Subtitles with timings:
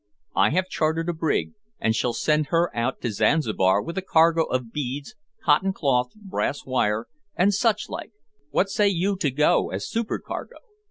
[0.35, 4.45] I have chartered a brig, and shall send her out to Zanzibar with a cargo
[4.45, 5.13] of beads,
[5.45, 8.11] cotton cloth, brass wire, and such like:
[8.49, 10.55] what say you to go as supercargo?